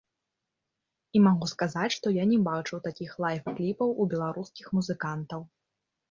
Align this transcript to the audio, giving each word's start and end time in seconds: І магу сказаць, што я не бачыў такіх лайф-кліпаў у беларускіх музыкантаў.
І 1.17 1.19
магу 1.25 1.45
сказаць, 1.49 1.91
што 1.97 2.13
я 2.15 2.23
не 2.31 2.39
бачыў 2.47 2.81
такіх 2.87 3.11
лайф-кліпаў 3.25 3.93
у 4.05 4.07
беларускіх 4.15 4.71
музыкантаў. 4.79 5.45